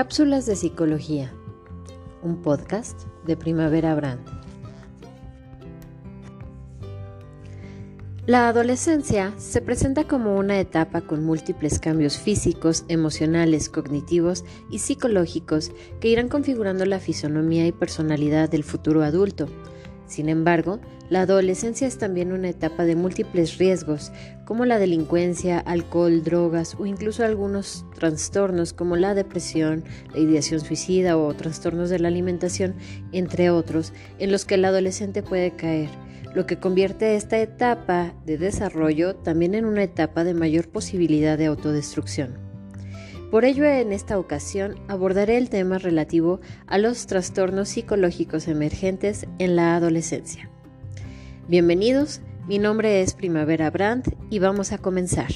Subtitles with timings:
[0.00, 1.30] Cápsulas de Psicología,
[2.22, 4.22] un podcast de Primavera Brand.
[8.24, 15.70] La adolescencia se presenta como una etapa con múltiples cambios físicos, emocionales, cognitivos y psicológicos
[16.00, 19.48] que irán configurando la fisonomía y personalidad del futuro adulto.
[20.10, 24.10] Sin embargo, la adolescencia es también una etapa de múltiples riesgos,
[24.44, 31.16] como la delincuencia, alcohol, drogas o incluso algunos trastornos como la depresión, la ideación suicida
[31.16, 32.74] o trastornos de la alimentación,
[33.12, 35.90] entre otros, en los que el adolescente puede caer,
[36.34, 41.46] lo que convierte esta etapa de desarrollo también en una etapa de mayor posibilidad de
[41.46, 42.49] autodestrucción.
[43.30, 49.54] Por ello, en esta ocasión abordaré el tema relativo a los trastornos psicológicos emergentes en
[49.54, 50.50] la adolescencia.
[51.46, 55.30] Bienvenidos, mi nombre es Primavera Brandt y vamos a comenzar.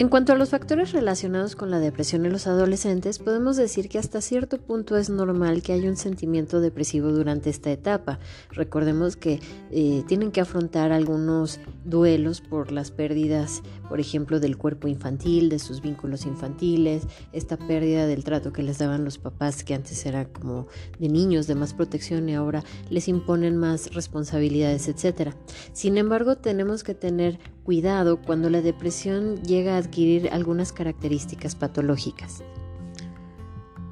[0.00, 3.98] En cuanto a los factores relacionados con la depresión en los adolescentes, podemos decir que
[3.98, 8.20] hasta cierto punto es normal que haya un sentimiento depresivo durante esta etapa.
[8.52, 9.40] Recordemos que
[9.72, 15.58] eh, tienen que afrontar algunos duelos por las pérdidas, por ejemplo, del cuerpo infantil, de
[15.58, 17.02] sus vínculos infantiles,
[17.32, 20.68] esta pérdida del trato que les daban los papás que antes era como
[21.00, 25.32] de niños, de más protección y ahora les imponen más responsabilidades, etc.
[25.72, 32.42] Sin embargo, tenemos que tener cuidado cuando la depresión llega a adquirir algunas características patológicas.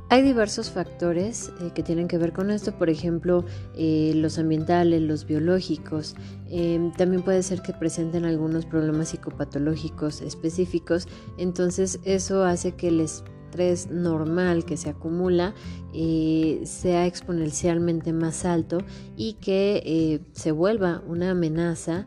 [0.09, 3.45] Hay diversos factores eh, que tienen que ver con esto, por ejemplo,
[3.77, 6.15] eh, los ambientales, los biológicos.
[6.49, 13.03] Em, también puede ser que presenten algunos problemas psicopatológicos específicos, entonces eso hace que el
[13.03, 15.55] estrés normal que se acumula
[15.93, 18.79] eh, sea exponencialmente más alto
[19.19, 22.07] y que se vuelva una amenaza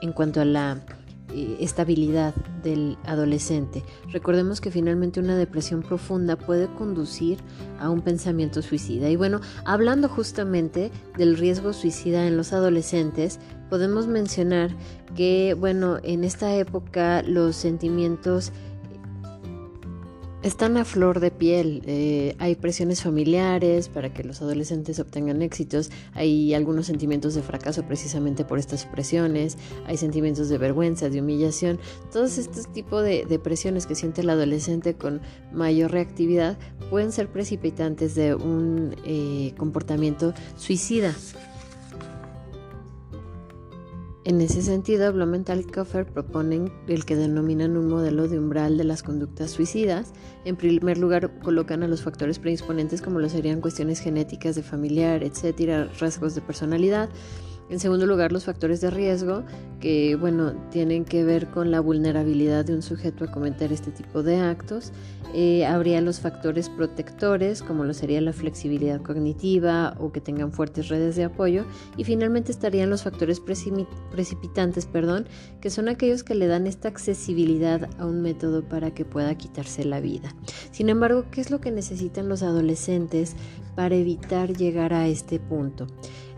[0.00, 0.80] en cuanto a la
[1.34, 3.82] eh, estabilidad del adolescente.
[4.12, 7.38] Recordemos que finalmente una depresión profunda puede conducir
[7.78, 9.08] a un pensamiento suicida.
[9.08, 13.38] Y bueno, hablando justamente del riesgo suicida en los adolescentes,
[13.70, 14.76] podemos mencionar
[15.16, 18.52] que, bueno, en esta época los sentimientos
[20.42, 21.82] están a flor de piel.
[21.86, 25.90] Eh, hay presiones familiares para que los adolescentes obtengan éxitos.
[26.14, 29.56] Hay algunos sentimientos de fracaso precisamente por estas presiones.
[29.86, 31.78] Hay sentimientos de vergüenza, de humillación.
[32.12, 35.20] Todos estos tipos de, presiones que siente el adolescente con
[35.52, 36.58] mayor reactividad
[36.90, 41.14] pueden ser precipitantes de un eh, comportamiento suicida.
[44.24, 48.84] En ese sentido, Blumenthal y Koffer proponen el que denominan un modelo de umbral de
[48.84, 50.12] las conductas suicidas.
[50.44, 55.24] En primer lugar, colocan a los factores predisponentes como lo serían cuestiones genéticas de familiar,
[55.24, 57.10] etcétera, rasgos de personalidad.
[57.72, 59.44] En segundo lugar, los factores de riesgo,
[59.80, 64.22] que bueno, tienen que ver con la vulnerabilidad de un sujeto a cometer este tipo
[64.22, 64.92] de actos.
[65.32, 70.88] Eh, habría los factores protectores, como lo sería la flexibilidad cognitiva o que tengan fuertes
[70.88, 71.64] redes de apoyo.
[71.96, 75.26] Y finalmente estarían los factores precipitantes, perdón,
[75.62, 79.86] que son aquellos que le dan esta accesibilidad a un método para que pueda quitarse
[79.86, 80.34] la vida.
[80.72, 83.34] Sin embargo, ¿qué es lo que necesitan los adolescentes
[83.74, 85.86] para evitar llegar a este punto?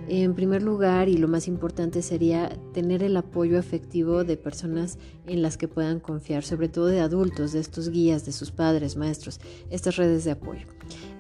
[0.07, 5.41] En primer lugar, y lo más importante sería tener el apoyo afectivo de personas en
[5.41, 9.41] las que puedan confiar, sobre todo de adultos, de estos guías, de sus padres, maestros,
[9.71, 10.67] estas redes de apoyo.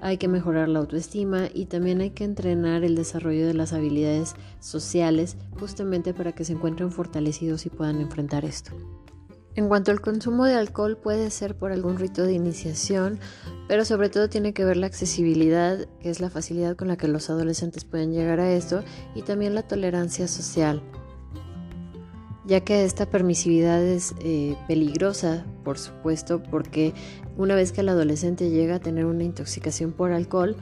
[0.02, 4.34] Hay que mejorar la autoestima y también hay que entrenar el desarrollo de las habilidades
[4.60, 8.72] sociales justamente para que se encuentren fortalecidos y puedan enfrentar esto.
[9.56, 13.20] En cuanto al consumo de alcohol puede ser por algún rito de iniciación,
[13.68, 17.06] pero sobre todo tiene que ver la accesibilidad, que es la facilidad con la que
[17.06, 18.82] los adolescentes pueden llegar a esto,
[19.14, 20.82] y también la tolerancia social,
[22.44, 26.92] ya que esta permisividad es eh, peligrosa, por supuesto, porque
[27.36, 30.56] una vez que el adolescente llega a tener una intoxicación por alcohol,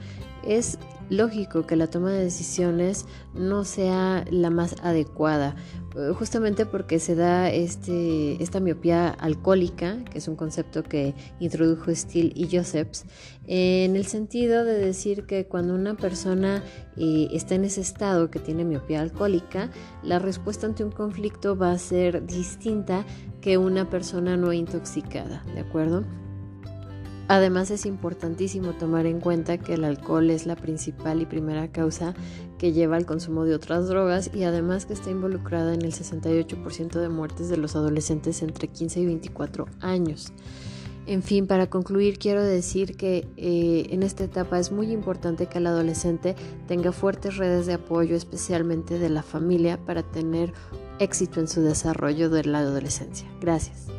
[0.47, 0.77] es
[1.09, 5.55] lógico que la toma de decisiones no sea la más adecuada,
[5.95, 11.93] eh, justamente porque se da este, esta miopía alcohólica, que es un concepto que introdujo
[11.93, 13.05] Steele y Josephs,
[13.45, 16.63] en el sentido de decir que cuando una persona
[16.97, 19.69] eh, está en ese estado que tiene miopía alcohólica,
[20.01, 23.05] la respuesta ante un conflicto va a ser distinta
[23.41, 26.05] que una persona no intoxicada, ¿de acuerdo?
[27.27, 32.13] Además es importantísimo tomar en cuenta que el alcohol es la principal y primera causa
[32.57, 36.99] que lleva al consumo de otras drogas y además que está involucrada en el 68%
[36.99, 40.33] de muertes de los adolescentes entre 15 y 24 años.
[41.05, 45.57] En fin, para concluir quiero decir que eh, en esta etapa es muy importante que
[45.57, 46.35] el adolescente
[46.67, 50.53] tenga fuertes redes de apoyo, especialmente de la familia, para tener
[50.99, 53.27] éxito en su desarrollo de la adolescencia.
[53.41, 53.92] Gracias.